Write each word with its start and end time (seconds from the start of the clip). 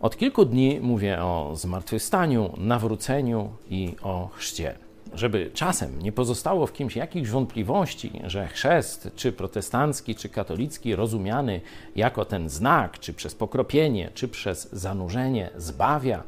Od 0.00 0.16
kilku 0.16 0.44
dni 0.44 0.80
mówię 0.80 1.22
o 1.22 1.52
zmartwychwstaniu, 1.54 2.52
nawróceniu 2.56 3.50
i 3.70 3.94
o 4.02 4.28
chrzcie. 4.32 4.74
Żeby 5.14 5.50
czasem 5.54 6.02
nie 6.02 6.12
pozostało 6.12 6.66
w 6.66 6.72
kimś 6.72 6.96
jakichś 6.96 7.28
wątpliwości, 7.28 8.12
że 8.24 8.48
chrzest, 8.48 9.10
czy 9.16 9.32
protestancki, 9.32 10.14
czy 10.14 10.28
katolicki, 10.28 10.96
rozumiany 10.96 11.60
jako 11.96 12.24
ten 12.24 12.48
znak, 12.48 13.00
czy 13.00 13.12
przez 13.12 13.34
pokropienie, 13.34 14.10
czy 14.14 14.28
przez 14.28 14.72
zanurzenie, 14.72 15.50
zbawia, 15.56 16.22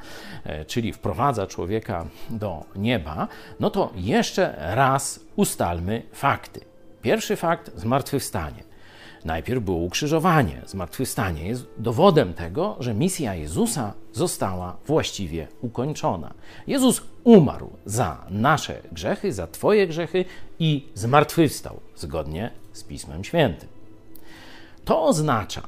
e, 0.44 0.64
czyli 0.64 0.92
wprowadza 0.92 1.46
człowieka 1.46 2.06
do 2.30 2.64
nieba, 2.76 3.28
no 3.60 3.70
to 3.70 3.92
jeszcze 3.96 4.54
raz 4.74 5.20
ustalmy 5.36 6.02
fakty. 6.12 6.60
Pierwszy 7.02 7.36
fakt 7.36 7.70
zmartwychwstanie. 7.76 8.67
Najpierw 9.24 9.64
było 9.64 9.76
ukrzyżowanie, 9.78 10.62
zmartwychwstanie 10.66 11.48
jest 11.48 11.66
dowodem 11.78 12.34
tego, 12.34 12.76
że 12.80 12.94
misja 12.94 13.34
Jezusa 13.34 13.94
została 14.12 14.76
właściwie 14.86 15.48
ukończona. 15.60 16.34
Jezus 16.66 17.02
umarł 17.24 17.70
za 17.84 18.24
nasze 18.30 18.82
grzechy, 18.92 19.32
za 19.32 19.46
Twoje 19.46 19.86
grzechy 19.86 20.24
i 20.58 20.88
zmartwychwstał 20.94 21.80
zgodnie 21.96 22.50
z 22.72 22.84
Pismem 22.84 23.24
Świętym. 23.24 23.68
To 24.84 25.04
oznacza, 25.04 25.62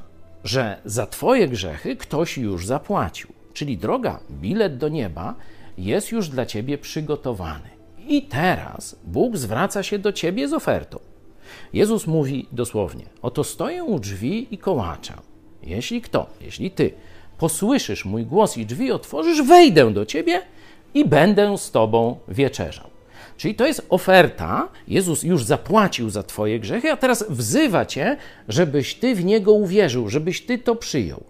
że 0.44 0.80
za 0.84 1.06
Twoje 1.06 1.48
grzechy 1.48 1.96
ktoś 1.96 2.38
już 2.38 2.66
zapłacił, 2.66 3.28
czyli 3.52 3.78
droga, 3.78 4.20
bilet 4.30 4.78
do 4.78 4.88
nieba 4.88 5.34
jest 5.78 6.12
już 6.12 6.28
dla 6.28 6.46
Ciebie 6.46 6.78
przygotowany. 6.78 7.70
I 8.08 8.22
teraz 8.22 8.96
Bóg 9.04 9.36
zwraca 9.36 9.82
się 9.82 9.98
do 9.98 10.12
Ciebie 10.12 10.48
z 10.48 10.52
ofertą. 10.52 11.09
Jezus 11.72 12.06
mówi 12.06 12.46
dosłownie: 12.52 13.04
Oto 13.22 13.44
stoję 13.44 13.84
u 13.84 13.98
drzwi 13.98 14.46
i 14.50 14.58
kołaczę. 14.58 15.14
Jeśli 15.62 16.00
kto, 16.00 16.26
jeśli 16.40 16.70
ty 16.70 16.92
posłyszysz 17.38 18.04
mój 18.04 18.26
głos 18.26 18.56
i 18.56 18.66
drzwi 18.66 18.92
otworzysz, 18.92 19.42
wejdę 19.42 19.92
do 19.92 20.06
ciebie 20.06 20.42
i 20.94 21.04
będę 21.04 21.58
z 21.58 21.70
tobą 21.70 22.18
wieczerzał. 22.28 22.90
Czyli 23.36 23.54
to 23.54 23.66
jest 23.66 23.86
oferta. 23.88 24.68
Jezus 24.88 25.22
już 25.22 25.44
zapłacił 25.44 26.10
za 26.10 26.22
Twoje 26.22 26.60
grzechy, 26.60 26.92
a 26.92 26.96
teraz 26.96 27.24
wzywa 27.28 27.86
Cię, 27.86 28.16
żebyś 28.48 28.94
Ty 28.94 29.14
w 29.14 29.24
Niego 29.24 29.52
uwierzył, 29.52 30.08
żebyś 30.08 30.46
Ty 30.46 30.58
to 30.58 30.76
przyjął. 30.76 31.24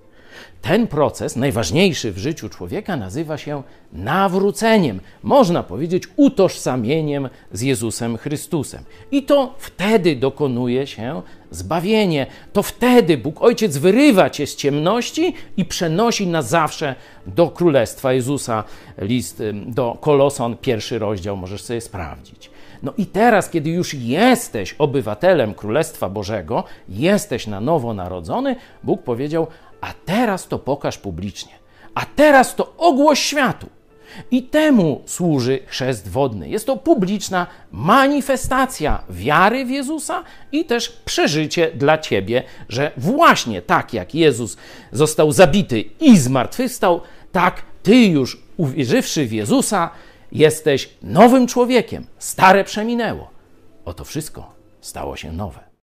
Ten 0.62 0.86
proces, 0.86 1.36
najważniejszy 1.36 2.12
w 2.12 2.19
życiu 2.19 2.48
człowieka, 2.48 2.96
nazywa 2.96 3.38
się 3.38 3.62
nawróceniem, 3.92 5.00
można 5.22 5.62
powiedzieć 5.62 6.05
utożsamieniem 6.16 7.28
z 7.52 7.62
Jezusem 7.62 8.16
Chrystusem. 8.16 8.84
I 9.11 9.22
to 9.22 9.55
wtedy 9.58 10.16
dokonuje 10.16 10.86
się 10.86 11.22
zbawienie. 11.50 12.27
To 12.52 12.62
wtedy 12.62 13.18
Bóg 13.18 13.42
Ojciec 13.42 13.77
wyrywa 13.77 14.30
cię 14.30 14.46
z 14.46 14.56
ciemności 14.56 15.34
i 15.56 15.64
przenosi 15.64 16.27
na 16.27 16.42
zawsze 16.42 16.94
do 17.27 17.48
Królestwa 17.48 18.12
Jezusa. 18.12 18.64
List 18.98 19.42
do 19.66 19.98
Koloson, 20.00 20.56
pierwszy 20.56 20.98
rozdział, 20.98 21.36
możesz 21.36 21.62
sobie 21.62 21.80
sprawdzić. 21.80 22.50
No 22.83 22.92
i 22.98 23.06
teraz, 23.06 23.50
kiedy 23.50 23.70
już 23.70 23.94
jesteś 23.94 24.74
obywatelem 24.78 25.55
Królestwa 25.55 26.08
Bożego, 26.08 26.64
jesteś 26.88 27.46
na 27.46 27.61
nowo 27.61 27.94
narodzony, 27.94 28.56
Bóg 28.84 29.02
powiedział: 29.02 29.46
a 29.81 29.92
teraz 30.06 30.48
to 30.48 30.59
pokaż 30.59 30.98
publicznie, 30.98 31.53
a 31.95 32.06
teraz 32.06 32.55
to 32.55 32.75
ogłoś 32.77 33.20
światu. 33.20 33.67
I 34.31 34.42
temu 34.42 35.03
służy 35.06 35.59
chrzest 35.67 36.09
wodny. 36.09 36.48
Jest 36.48 36.67
to 36.67 36.77
publiczna 36.77 37.47
manifestacja 37.73 39.03
wiary 39.11 39.64
w 39.64 39.70
Jezusa 39.70 40.25
i 40.53 40.64
też 40.64 40.89
przeżycie 40.89 41.70
dla 41.75 41.98
ciebie, 41.98 42.42
że 42.69 42.92
właśnie 42.97 43.62
tak 43.62 43.95
jak 43.95 44.14
Jezus 44.14 44.56
został 44.92 45.33
zabity 45.33 45.84
i 46.01 46.19
zmartwychwstał, 46.19 47.01
tak 47.33 47.62
ty 47.83 47.97
już 47.97 48.42
uwierzywszy 48.56 49.27
w 49.27 49.33
Jezusa, 49.33 49.91
jesteś 50.33 50.91
nowym 51.02 51.47
człowiekiem. 51.47 52.07
Stare 52.18 52.64
przeminęło. 52.64 53.30
Oto 53.85 54.05
wszystko 54.05 54.52
stało 54.80 55.17
się 55.17 55.33
nowe. 55.33 55.70